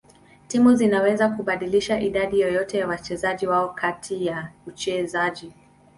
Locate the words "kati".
3.73-4.25